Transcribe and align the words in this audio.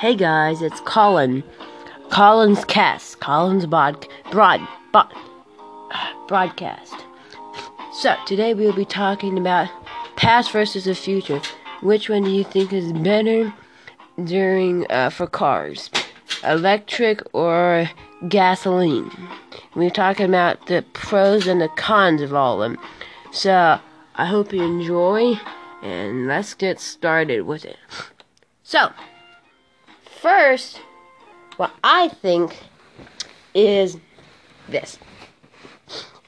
Hey 0.00 0.14
guys, 0.14 0.62
it's 0.62 0.80
Colin. 0.80 1.44
Colin's 2.08 2.64
cast. 2.64 3.20
Colin's 3.20 3.66
broad, 3.66 4.06
bod, 4.30 5.12
broadcast. 6.26 6.94
So 7.92 8.16
today 8.26 8.54
we'll 8.54 8.72
be 8.72 8.86
talking 8.86 9.36
about 9.36 9.68
past 10.16 10.52
versus 10.52 10.86
the 10.86 10.94
future. 10.94 11.42
Which 11.82 12.08
one 12.08 12.24
do 12.24 12.30
you 12.30 12.44
think 12.44 12.72
is 12.72 12.94
better 12.94 13.52
during 14.24 14.90
uh, 14.90 15.10
for 15.10 15.26
cars, 15.26 15.90
electric 16.44 17.20
or 17.34 17.90
gasoline? 18.26 19.10
We're 19.74 19.90
talking 19.90 20.24
about 20.24 20.66
the 20.66 20.82
pros 20.94 21.46
and 21.46 21.60
the 21.60 21.68
cons 21.68 22.22
of 22.22 22.32
all 22.32 22.62
of 22.62 22.70
them. 22.70 22.80
So 23.32 23.78
I 24.14 24.24
hope 24.24 24.54
you 24.54 24.62
enjoy, 24.62 25.38
and 25.82 26.26
let's 26.26 26.54
get 26.54 26.80
started 26.80 27.42
with 27.42 27.66
it. 27.66 27.76
So 28.62 28.94
first, 30.20 30.80
what 31.56 31.72
I 31.82 32.08
think 32.08 32.58
is 33.54 33.96
this. 34.68 34.98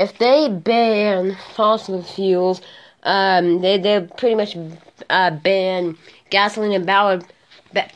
If 0.01 0.19
they 0.19 0.49
ban 0.49 1.37
fossil 1.55 2.03
fuels, 2.03 2.61
um, 3.05 3.61
they 3.61 3.79
they 3.79 4.01
pretty 4.17 4.35
much 4.35 4.57
uh, 5.11 5.31
ban 5.31 5.97
gasoline 6.31 6.73
and 6.73 6.87
powered 6.87 7.25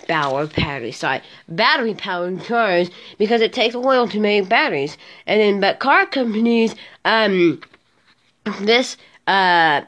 power 0.09 0.47
battery 0.47 0.91
sorry 0.91 1.21
battery 1.49 1.93
powered 1.93 2.43
cars 2.45 2.91
because 3.19 3.43
it 3.43 3.53
takes 3.53 3.75
oil 3.75 4.09
to 4.09 4.19
make 4.19 4.49
batteries 4.49 4.97
and 5.27 5.39
then 5.39 5.61
but 5.61 5.81
car 5.81 6.07
companies 6.07 6.75
um 7.05 7.61
this 8.61 8.97
uh 9.27 9.83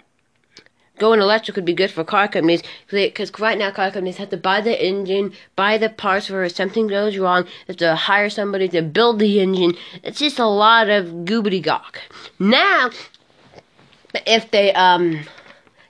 going 0.99 1.21
electric 1.21 1.57
would 1.57 1.65
be 1.65 1.75
good 1.75 1.91
for 1.91 2.05
car 2.05 2.29
companies 2.29 2.63
because 2.91 3.31
right 3.39 3.59
now 3.59 3.71
car 3.71 3.91
companies 3.91 4.17
have 4.17 4.31
to 4.31 4.37
buy 4.37 4.61
the 4.61 4.85
engine, 4.85 5.33
buy 5.57 5.79
the 5.79 5.89
parts 5.89 6.27
for 6.27 6.45
if 6.45 6.55
something 6.55 6.87
goes 6.87 7.17
wrong, 7.19 7.45
they 7.45 7.73
have 7.73 7.77
to 7.77 7.95
hire 7.95 8.31
somebody 8.31 8.69
to 8.69 8.83
build 8.83 9.19
the 9.19 9.41
engine. 9.41 9.75
It's 10.03 10.19
just 10.19 10.39
a 10.39 10.47
lot 10.47 10.89
of 10.89 11.07
goobity 11.25 11.63
gawk. 11.63 12.01
Now, 12.39 12.91
if 14.27 14.51
they 14.51 14.73
um 14.75 15.25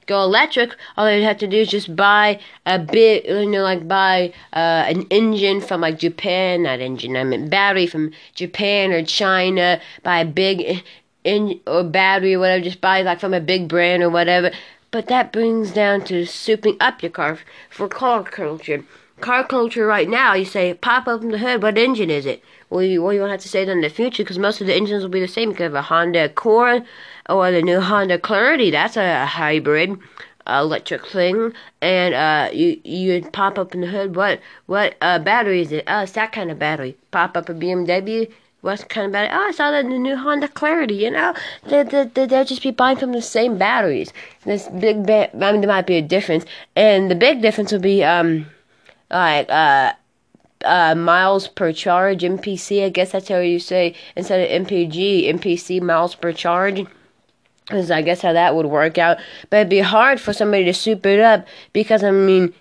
go 0.06 0.22
electric, 0.22 0.74
all 0.96 1.04
they 1.04 1.22
have 1.22 1.38
to 1.38 1.46
do 1.46 1.58
is 1.58 1.68
just 1.68 1.94
buy 1.94 2.40
a 2.66 2.78
bit, 2.78 3.26
you 3.26 3.46
know, 3.46 3.62
like 3.62 3.86
buy 3.86 4.32
uh, 4.54 4.84
an 4.88 5.02
engine 5.10 5.60
from 5.60 5.82
like 5.82 5.98
Japan, 5.98 6.62
not 6.64 6.80
engine, 6.80 7.16
I 7.16 7.24
mean 7.24 7.48
battery 7.48 7.86
from 7.86 8.12
Japan 8.34 8.90
or 8.90 9.04
China, 9.04 9.80
buy 10.02 10.20
a 10.20 10.24
big 10.24 10.82
in 11.24 11.60
or 11.66 11.84
battery 11.84 12.34
or 12.34 12.40
whatever, 12.40 12.64
just 12.64 12.80
buy 12.80 13.02
like 13.02 13.20
from 13.20 13.34
a 13.34 13.40
big 13.40 13.68
brand 13.68 14.02
or 14.02 14.10
whatever. 14.10 14.50
But 14.90 15.06
that 15.08 15.32
brings 15.32 15.72
down 15.72 16.04
to 16.04 16.24
souping 16.24 16.76
up 16.80 17.02
your 17.02 17.10
car 17.10 17.38
for 17.68 17.88
car 17.88 18.22
culture. 18.22 18.84
Car 19.20 19.44
culture 19.44 19.84
right 19.84 20.08
now, 20.08 20.34
you 20.34 20.44
say, 20.44 20.72
pop 20.74 21.08
open 21.08 21.30
the 21.30 21.38
hood, 21.38 21.62
what 21.62 21.76
engine 21.76 22.08
is 22.08 22.24
it? 22.24 22.42
Well, 22.70 22.82
you, 22.82 23.02
well, 23.02 23.12
you 23.12 23.20
won't 23.20 23.32
have 23.32 23.40
to 23.40 23.48
say 23.48 23.64
that 23.64 23.70
in 23.70 23.80
the 23.80 23.88
future 23.88 24.22
because 24.22 24.38
most 24.38 24.60
of 24.60 24.66
the 24.66 24.74
engines 24.74 25.02
will 25.02 25.10
be 25.10 25.20
the 25.20 25.28
same. 25.28 25.50
You 25.50 25.56
could 25.56 25.64
have 25.64 25.74
a 25.74 25.82
Honda 25.82 26.26
Accord 26.26 26.84
or 27.28 27.50
the 27.50 27.62
new 27.62 27.80
Honda 27.80 28.18
Clarity. 28.18 28.70
That's 28.70 28.96
a 28.96 29.26
hybrid 29.26 29.98
electric 30.46 31.06
thing. 31.06 31.52
And 31.82 32.14
uh, 32.14 32.50
you 32.52 32.80
you 32.84 33.22
pop 33.30 33.58
up 33.58 33.74
in 33.74 33.80
the 33.80 33.86
hood. 33.86 34.16
What 34.16 34.40
what 34.66 34.96
uh, 35.00 35.18
battery 35.18 35.62
is 35.62 35.72
it? 35.72 35.84
Oh, 35.86 36.02
it's 36.02 36.12
that 36.12 36.32
kind 36.32 36.50
of 36.50 36.58
battery. 36.58 36.96
Pop 37.10 37.36
up 37.36 37.48
a 37.48 37.54
BMW 37.54 38.30
what's 38.60 38.84
kind 38.84 39.06
of 39.06 39.12
battery? 39.12 39.30
Oh, 39.32 39.48
I 39.48 39.50
saw 39.52 39.70
that 39.70 39.84
the 39.84 39.98
new 39.98 40.16
Honda 40.16 40.48
Clarity. 40.48 40.94
You 40.94 41.10
know, 41.10 41.34
they 41.66 41.82
they 41.82 42.04
they 42.04 42.26
they'll 42.26 42.44
just 42.44 42.62
be 42.62 42.70
buying 42.70 42.96
from 42.96 43.12
the 43.12 43.22
same 43.22 43.58
batteries. 43.58 44.12
This 44.44 44.68
big, 44.68 45.06
ba- 45.06 45.30
I 45.34 45.52
mean, 45.52 45.60
there 45.60 45.68
might 45.68 45.86
be 45.86 45.96
a 45.96 46.02
difference, 46.02 46.44
and 46.76 47.10
the 47.10 47.14
big 47.14 47.42
difference 47.42 47.72
would 47.72 47.82
be 47.82 48.04
um, 48.04 48.46
like 49.10 49.48
uh. 49.50 49.92
Uh, 50.64 50.92
miles 50.92 51.46
per 51.46 51.72
charge, 51.72 52.24
MPC, 52.24 52.84
I 52.84 52.88
guess 52.88 53.12
that's 53.12 53.28
how 53.28 53.38
you 53.38 53.60
say, 53.60 53.94
instead 54.16 54.40
of 54.40 54.66
MPG, 54.66 55.28
MPC, 55.28 55.80
miles 55.80 56.16
per 56.16 56.32
charge. 56.32 56.84
Because 57.66 57.92
I 57.92 58.02
guess 58.02 58.22
how 58.22 58.32
that 58.32 58.56
would 58.56 58.66
work 58.66 58.98
out. 58.98 59.18
But 59.50 59.58
it'd 59.58 59.68
be 59.68 59.78
hard 59.78 60.20
for 60.20 60.32
somebody 60.32 60.64
to 60.64 60.74
soup 60.74 61.06
it 61.06 61.20
up 61.20 61.46
because, 61.72 62.02
I 62.02 62.10
mean, 62.10 62.52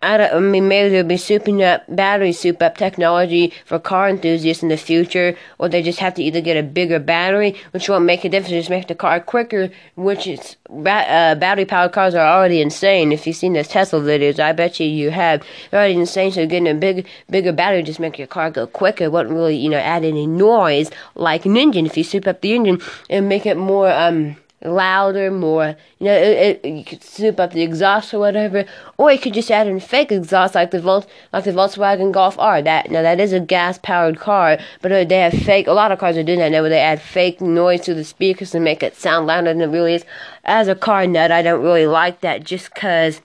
I, 0.00 0.16
don't, 0.16 0.52
mean, 0.52 0.68
maybe 0.68 0.90
they'll 0.90 1.02
be 1.02 1.16
souping 1.16 1.60
up 1.60 1.84
battery 1.88 2.32
soup 2.32 2.62
up 2.62 2.76
technology 2.76 3.52
for 3.64 3.80
car 3.80 4.08
enthusiasts 4.08 4.62
in 4.62 4.68
the 4.68 4.76
future, 4.76 5.36
or 5.58 5.68
they 5.68 5.82
just 5.82 5.98
have 5.98 6.14
to 6.14 6.22
either 6.22 6.40
get 6.40 6.56
a 6.56 6.62
bigger 6.62 7.00
battery, 7.00 7.56
which 7.72 7.88
won't 7.88 8.04
make 8.04 8.24
a 8.24 8.28
difference, 8.28 8.52
just 8.52 8.70
make 8.70 8.86
the 8.86 8.94
car 8.94 9.18
quicker. 9.18 9.70
Which 9.96 10.28
is 10.28 10.56
uh, 10.70 11.34
battery 11.34 11.64
powered 11.64 11.92
cars 11.92 12.14
are 12.14 12.26
already 12.26 12.60
insane. 12.60 13.10
If 13.10 13.26
you've 13.26 13.34
seen 13.34 13.54
those 13.54 13.66
Tesla 13.66 14.00
videos, 14.00 14.38
I 14.38 14.52
bet 14.52 14.78
you 14.78 14.86
you 14.86 15.10
have. 15.10 15.42
They're 15.70 15.80
already 15.80 15.94
insane. 15.94 16.30
So 16.30 16.46
getting 16.46 16.68
a 16.68 16.74
big, 16.74 17.08
bigger 17.28 17.52
battery 17.52 17.82
just 17.82 17.98
make 17.98 18.18
your 18.18 18.28
car 18.28 18.52
go 18.52 18.68
quicker. 18.68 19.10
Won't 19.10 19.30
really, 19.30 19.56
you 19.56 19.68
know, 19.68 19.78
add 19.78 20.04
any 20.04 20.28
noise 20.28 20.90
like 21.16 21.44
an 21.44 21.56
engine. 21.56 21.86
If 21.86 21.96
you 21.96 22.04
soup 22.04 22.28
up 22.28 22.40
the 22.40 22.54
engine 22.54 22.80
and 23.10 23.28
make 23.28 23.46
it 23.46 23.56
more 23.56 23.90
um 23.90 24.36
louder, 24.62 25.30
more, 25.30 25.76
you 25.98 26.06
know, 26.06 26.14
it, 26.14 26.60
it, 26.64 26.68
you 26.68 26.84
could 26.84 27.02
soup 27.02 27.38
up 27.38 27.52
the 27.52 27.62
exhaust 27.62 28.12
or 28.12 28.18
whatever, 28.18 28.64
or 28.96 29.12
you 29.12 29.18
could 29.18 29.34
just 29.34 29.50
add 29.50 29.66
in 29.68 29.78
fake 29.78 30.10
exhaust 30.10 30.54
like 30.54 30.70
the 30.72 30.80
Volt, 30.80 31.06
like 31.32 31.44
the 31.44 31.52
Volkswagen 31.52 32.12
Golf 32.12 32.38
R. 32.38 32.60
That 32.60 32.90
now 32.90 33.02
that 33.02 33.20
is 33.20 33.32
a 33.32 33.40
gas 33.40 33.78
powered 33.78 34.18
car, 34.18 34.58
but 34.82 34.90
uh, 34.90 35.04
they 35.04 35.18
have 35.18 35.32
fake. 35.32 35.66
A 35.66 35.72
lot 35.72 35.92
of 35.92 35.98
cars 35.98 36.16
are 36.16 36.24
doing 36.24 36.40
that 36.40 36.50
now, 36.50 36.60
where 36.60 36.70
they 36.70 36.80
add 36.80 37.00
fake 37.00 37.40
noise 37.40 37.82
to 37.82 37.94
the 37.94 38.04
speakers 38.04 38.50
to 38.50 38.60
make 38.60 38.82
it 38.82 38.96
sound 38.96 39.26
louder 39.26 39.52
than 39.52 39.62
it 39.62 39.66
really 39.66 39.94
is. 39.94 40.04
As 40.44 40.66
a 40.68 40.74
car 40.74 41.06
nut, 41.06 41.30
I 41.30 41.42
don't 41.42 41.62
really 41.62 41.86
like 41.86 42.20
that, 42.22 42.44
just 42.44 42.74
cause. 42.74 43.20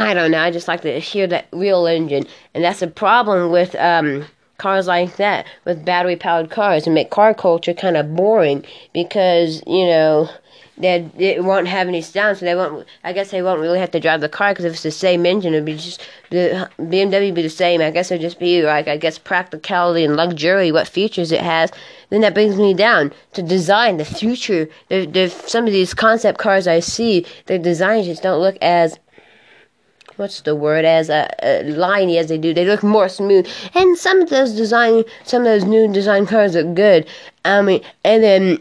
I 0.00 0.14
don't 0.14 0.30
know. 0.30 0.40
I 0.40 0.52
just 0.52 0.68
like 0.68 0.82
to 0.82 1.00
hear 1.00 1.26
that 1.26 1.48
real 1.52 1.86
engine, 1.86 2.26
and 2.54 2.62
that's 2.62 2.82
a 2.82 2.86
problem 2.86 3.50
with 3.50 3.74
um 3.76 4.26
cars 4.58 4.86
like 4.86 5.16
that 5.16 5.46
with 5.64 5.84
battery 5.84 6.16
powered 6.16 6.50
cars 6.50 6.86
and 6.86 6.94
make 6.94 7.10
car 7.10 7.32
culture 7.32 7.72
kind 7.72 7.96
of 7.96 8.14
boring 8.14 8.64
because 8.92 9.62
you 9.66 9.86
know 9.86 10.28
that 10.80 11.02
it 11.20 11.42
won't 11.42 11.66
have 11.66 11.88
any 11.88 12.00
sound, 12.00 12.38
so 12.38 12.44
they 12.44 12.54
won't. 12.54 12.86
I 13.02 13.12
guess 13.12 13.30
they 13.30 13.42
won't 13.42 13.60
really 13.60 13.80
have 13.80 13.90
to 13.92 14.00
drive 14.00 14.20
the 14.20 14.28
car 14.28 14.52
because 14.52 14.64
if 14.64 14.74
it's 14.74 14.82
the 14.82 14.90
same 14.90 15.26
engine, 15.26 15.52
it'd 15.52 15.64
be 15.64 15.74
just 15.74 16.06
the 16.30 16.70
BMW 16.78 17.34
be 17.34 17.42
the 17.42 17.48
same. 17.48 17.80
I 17.80 17.90
guess 17.90 18.10
it'd 18.10 18.20
just 18.20 18.38
be 18.38 18.62
like 18.62 18.86
I 18.86 18.96
guess 18.96 19.18
practicality 19.18 20.04
and 20.04 20.16
luxury, 20.16 20.70
what 20.70 20.86
features 20.86 21.32
it 21.32 21.40
has. 21.40 21.70
Then 22.10 22.20
that 22.20 22.34
brings 22.34 22.56
me 22.56 22.74
down 22.74 23.12
to 23.32 23.42
design, 23.42 23.96
the 23.96 24.04
future. 24.04 24.68
The, 24.88 25.06
the 25.06 25.28
some 25.28 25.66
of 25.66 25.72
these 25.72 25.94
concept 25.94 26.38
cars 26.38 26.66
I 26.66 26.80
see, 26.80 27.26
their 27.46 27.58
designs 27.58 28.06
just 28.06 28.22
don't 28.22 28.40
look 28.40 28.56
as 28.62 28.98
what's 30.18 30.40
the 30.42 30.54
word 30.54 30.84
as 30.84 31.08
uh, 31.08 31.28
uh, 31.42 31.62
liney 31.64 32.18
as 32.18 32.28
they 32.28 32.38
do. 32.38 32.52
They 32.52 32.64
look 32.64 32.82
more 32.82 33.08
smooth, 33.08 33.48
and 33.74 33.96
some 33.96 34.20
of 34.20 34.30
those 34.30 34.52
design, 34.52 35.04
some 35.24 35.42
of 35.42 35.46
those 35.46 35.64
new 35.64 35.92
design 35.92 36.26
cars 36.26 36.54
look 36.54 36.74
good. 36.74 37.06
I 37.44 37.62
mean, 37.62 37.82
and 38.04 38.22
then. 38.22 38.58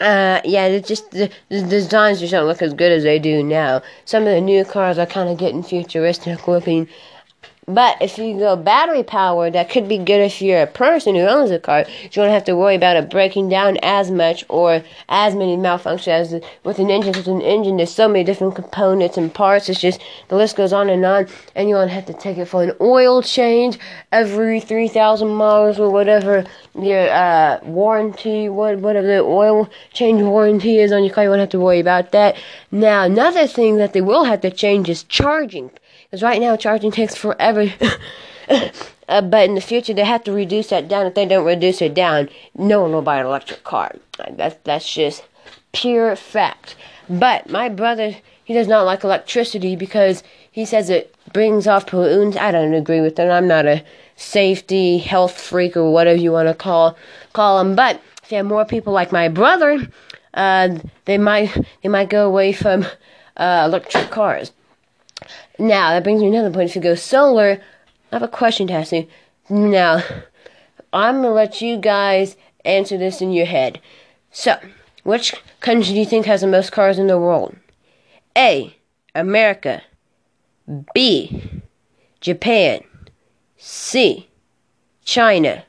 Uh, 0.00 0.40
yeah, 0.46 0.64
it's 0.66 0.88
just 0.88 1.10
the, 1.10 1.30
the 1.50 1.60
designs 1.60 2.20
just 2.20 2.30
don't 2.30 2.46
look 2.46 2.62
as 2.62 2.72
good 2.72 2.90
as 2.90 3.02
they 3.02 3.18
do 3.18 3.42
now. 3.42 3.82
Some 4.06 4.22
of 4.22 4.30
the 4.30 4.40
new 4.40 4.64
cars 4.64 4.96
are 4.96 5.04
kind 5.04 5.28
of 5.28 5.36
getting 5.36 5.62
futuristic 5.62 6.48
looking, 6.48 6.88
but 7.74 7.96
if 8.00 8.18
you 8.18 8.38
go 8.38 8.56
battery 8.56 9.02
powered, 9.02 9.52
that 9.52 9.70
could 9.70 9.88
be 9.88 9.98
good 9.98 10.20
if 10.20 10.42
you're 10.42 10.62
a 10.62 10.66
person 10.66 11.14
who 11.14 11.22
owns 11.22 11.50
a 11.50 11.58
car. 11.58 11.84
You 12.02 12.08
don't 12.10 12.30
have 12.30 12.44
to 12.44 12.56
worry 12.56 12.74
about 12.74 12.96
it 12.96 13.10
breaking 13.10 13.48
down 13.48 13.78
as 13.82 14.10
much 14.10 14.44
or 14.48 14.82
as 15.08 15.34
many 15.34 15.56
malfunctions 15.56 16.08
as 16.08 16.42
with 16.64 16.78
an 16.78 16.90
engine. 16.90 17.12
With 17.12 17.26
an 17.26 17.42
engine, 17.42 17.76
there's 17.76 17.94
so 17.94 18.08
many 18.08 18.24
different 18.24 18.54
components 18.54 19.16
and 19.16 19.32
parts. 19.32 19.68
It's 19.68 19.80
just 19.80 20.00
the 20.28 20.36
list 20.36 20.56
goes 20.56 20.72
on 20.72 20.90
and 20.90 21.04
on, 21.04 21.28
and 21.54 21.68
you 21.68 21.74
won't 21.74 21.90
have 21.90 22.06
to 22.06 22.14
take 22.14 22.38
it 22.38 22.46
for 22.46 22.62
an 22.62 22.72
oil 22.80 23.22
change 23.22 23.78
every 24.12 24.60
three 24.60 24.88
thousand 24.88 25.28
miles 25.28 25.78
or 25.78 25.90
whatever 25.90 26.44
your 26.78 27.08
uh, 27.10 27.60
warranty, 27.62 28.48
what 28.48 28.78
whatever 28.78 29.06
the 29.06 29.20
oil 29.20 29.68
change 29.92 30.22
warranty 30.22 30.78
is 30.78 30.92
on 30.92 31.04
your 31.04 31.12
car. 31.12 31.24
You 31.24 31.30
won't 31.30 31.40
have 31.40 31.50
to 31.50 31.60
worry 31.60 31.80
about 31.80 32.12
that. 32.12 32.36
Now, 32.70 33.04
another 33.04 33.46
thing 33.46 33.76
that 33.76 33.92
they 33.92 34.00
will 34.00 34.24
have 34.24 34.40
to 34.42 34.50
change 34.50 34.88
is 34.88 35.02
charging 35.04 35.70
because 36.10 36.22
right 36.22 36.40
now 36.40 36.56
charging 36.56 36.90
takes 36.90 37.14
forever. 37.14 37.72
uh, 39.08 39.20
but 39.22 39.48
in 39.48 39.54
the 39.54 39.60
future, 39.60 39.94
they 39.94 40.04
have 40.04 40.24
to 40.24 40.32
reduce 40.32 40.68
that 40.68 40.88
down. 40.88 41.06
If 41.06 41.14
they 41.14 41.24
don't 41.24 41.46
reduce 41.46 41.80
it 41.80 41.94
down, 41.94 42.28
no 42.56 42.82
one 42.82 42.92
will 42.92 43.02
buy 43.02 43.20
an 43.20 43.26
electric 43.26 43.62
car. 43.62 43.94
That's 44.32 44.56
that's 44.64 44.92
just 44.92 45.24
pure 45.72 46.16
fact. 46.16 46.74
But 47.08 47.48
my 47.48 47.68
brother, 47.68 48.16
he 48.44 48.54
does 48.54 48.66
not 48.66 48.82
like 48.82 49.04
electricity 49.04 49.76
because 49.76 50.24
he 50.50 50.64
says 50.64 50.90
it 50.90 51.14
brings 51.32 51.68
off 51.68 51.86
pollutants. 51.86 52.36
I 52.36 52.50
don't 52.50 52.74
agree 52.74 53.00
with 53.00 53.14
that. 53.16 53.30
I'm 53.30 53.46
not 53.46 53.66
a 53.66 53.84
safety 54.16 54.98
health 54.98 55.40
freak 55.40 55.76
or 55.76 55.92
whatever 55.92 56.18
you 56.18 56.32
want 56.32 56.48
to 56.48 56.54
call 56.54 56.96
call 57.32 57.60
him. 57.60 57.76
But 57.76 58.00
if 58.24 58.32
you 58.32 58.38
have 58.38 58.46
more 58.46 58.64
people 58.64 58.92
like 58.92 59.12
my 59.12 59.28
brother, 59.28 59.88
uh, 60.34 60.76
they 61.04 61.18
might 61.18 61.56
they 61.84 61.88
might 61.88 62.10
go 62.10 62.26
away 62.26 62.52
from 62.52 62.84
uh, 63.36 63.62
electric 63.66 64.10
cars. 64.10 64.50
Now, 65.58 65.90
that 65.90 66.04
brings 66.04 66.22
me 66.22 66.30
to 66.30 66.36
another 66.36 66.52
point. 66.52 66.70
If 66.70 66.76
you 66.76 66.82
go 66.82 66.94
solar, 66.94 67.60
I 68.10 68.14
have 68.14 68.22
a 68.22 68.28
question 68.28 68.66
to 68.68 68.74
ask 68.74 68.92
you. 68.92 69.06
Now, 69.48 70.02
I'm 70.92 71.22
going 71.22 71.24
to 71.24 71.30
let 71.30 71.60
you 71.60 71.76
guys 71.76 72.36
answer 72.64 72.98
this 72.98 73.20
in 73.20 73.32
your 73.32 73.46
head. 73.46 73.80
So, 74.30 74.58
which 75.04 75.34
country 75.60 75.94
do 75.94 76.00
you 76.00 76.06
think 76.06 76.26
has 76.26 76.40
the 76.40 76.46
most 76.46 76.72
cars 76.72 76.98
in 76.98 77.06
the 77.06 77.18
world? 77.18 77.56
A. 78.36 78.76
America. 79.14 79.82
B. 80.94 81.62
Japan. 82.20 82.80
C. 83.56 84.28
China. 85.04 85.64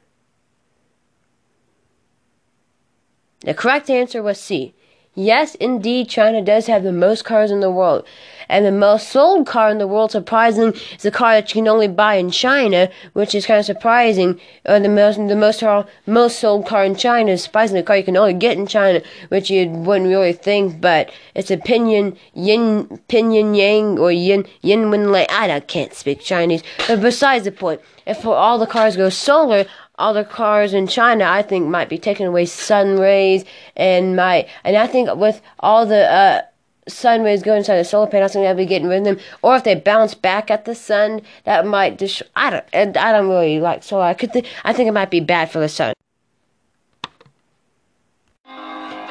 The 3.42 3.54
correct 3.54 3.90
answer 3.90 4.22
was 4.22 4.40
C. 4.40 4.76
Yes, 5.14 5.56
indeed, 5.56 6.08
China 6.08 6.42
does 6.42 6.68
have 6.68 6.84
the 6.84 6.94
most 6.94 7.26
cars 7.26 7.52
in 7.52 7.60
the 7.60 7.70
world. 7.70 8.06
And 8.48 8.66
the 8.66 8.72
most 8.72 9.10
sold 9.10 9.46
car 9.46 9.70
in 9.70 9.78
the 9.78 9.88
world, 9.88 10.12
surprisingly, 10.12 10.80
is 10.98 11.04
a 11.04 11.12
car 11.12 11.34
that 11.34 11.50
you 11.50 11.62
can 11.62 11.68
only 11.68 11.90
buy 11.90 12.16
in 12.16 12.32
China, 12.32 12.90
which 13.12 13.36
is 13.36 13.46
kind 13.46 13.60
of 13.60 13.66
surprising. 13.66 14.40
Or 14.66 14.80
the 14.80 14.88
most, 14.88 15.18
the 15.18 15.36
most, 15.36 15.64
most 16.06 16.40
sold 16.40 16.66
car 16.66 16.86
in 16.86 16.96
China 16.96 17.34
is 17.34 17.44
surprisingly 17.44 17.82
a 17.82 17.84
car 17.84 17.98
you 17.98 18.06
can 18.06 18.16
only 18.16 18.34
get 18.34 18.58
in 18.58 18.68
China, 18.68 19.02
which 19.28 19.50
you 19.50 19.70
wouldn't 19.70 20.10
really 20.10 20.32
think, 20.32 20.80
but 20.80 21.12
it's 21.36 21.52
a 21.52 21.58
Pinyin, 21.58 22.16
Yin, 22.34 23.02
Pinyin 23.10 23.56
Yang, 23.56 24.00
or 24.00 24.14
Yin, 24.14 24.46
Yin 24.62 24.92
Wen 24.92 25.12
Lei. 25.12 25.26
Ah, 25.30 25.50
I 25.50 25.60
can't 25.60 25.94
speak 25.94 26.22
Chinese. 26.22 26.64
But 26.88 27.02
besides 27.02 27.44
the 27.44 27.52
point, 27.52 27.82
if 28.06 28.26
all 28.26 28.58
the 28.58 28.66
cars 28.66 28.96
go 28.96 29.10
solar, 29.10 29.66
all 30.02 30.14
the 30.14 30.26
cars 30.26 30.74
in 30.74 30.88
China, 30.88 31.26
I 31.26 31.44
think, 31.44 31.68
might 31.68 31.88
be 31.88 31.98
taking 31.98 32.26
away 32.26 32.46
sun 32.46 33.00
rays 33.00 33.46
and 33.76 34.16
might, 34.16 34.48
and 34.64 34.76
I 34.76 34.88
think 34.88 35.14
with 35.16 35.42
all 35.60 35.86
the 35.86 36.12
uh, 36.12 36.42
sun 36.88 37.22
rays 37.22 37.44
going 37.44 37.60
inside 37.60 37.78
the 37.78 37.86
solar 37.86 38.08
panels, 38.08 38.34
they'll 38.34 38.56
be 38.56 38.66
getting 38.66 38.88
rid 38.88 39.00
of 39.00 39.04
them. 39.06 39.20
Or 39.44 39.56
if 39.56 39.64
they 39.64 39.76
bounce 39.76 40.16
back 40.16 40.50
at 40.50 40.66
the 40.66 40.74
sun, 40.74 41.22
that 41.44 41.68
might 41.68 42.00
just, 42.00 42.24
I 42.36 42.50
don't, 42.50 42.98
I 42.98 43.12
don't 43.12 43.30
really 43.30 43.60
like 43.60 43.84
solar. 43.84 44.04
I 44.06 44.16
could, 44.16 44.34
th- 44.34 44.46
I 44.64 44.74
think 44.74 44.88
it 44.88 44.94
might 44.94 45.12
be 45.12 45.20
bad 45.20 45.52
for 45.52 45.60
the 45.60 45.70
sun. 45.70 45.94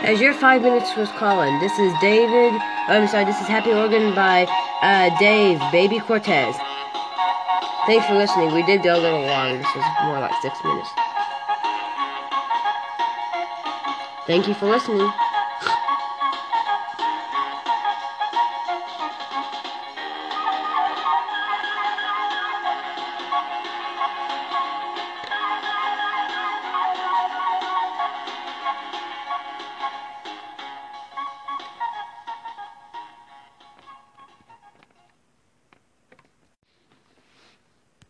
As 0.03 0.21
your 0.21 0.35
five 0.35 0.63
minutes 0.63 0.97
was 0.97 1.11
calling, 1.11 1.61
this 1.61 1.79
is 1.79 1.93
David. 2.01 2.59
I'm 2.89 3.07
sorry, 3.07 3.27
this 3.27 3.41
is 3.41 3.47
Happy 3.47 3.71
Organ 3.71 4.15
by 4.15 4.45
uh, 4.83 5.17
Dave 5.19 5.61
Baby 5.71 6.01
Cortez. 6.01 6.57
Thanks 7.87 8.07
for 8.07 8.15
listening. 8.15 8.53
We 8.55 8.63
did 8.63 8.83
go 8.83 8.95
a 8.95 9.01
little 9.01 9.23
long. 9.23 9.59
This 9.59 9.75
was 9.75 9.85
more 10.05 10.21
like 10.21 10.35
six 10.43 10.63
minutes. 10.63 10.91
Thank 14.27 14.47
you 14.47 14.55
for 14.55 14.67
listening. 14.67 15.11